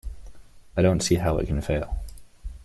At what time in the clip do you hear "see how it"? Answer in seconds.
1.01-1.45